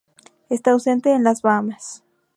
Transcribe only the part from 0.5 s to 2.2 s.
ausente en las Bahamas.